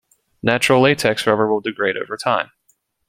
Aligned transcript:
Natural 0.41 0.81
latex 0.81 1.27
rubber 1.27 1.45
will 1.47 1.61
degrade 1.61 1.95
over 1.95 2.17
time. 2.17 2.49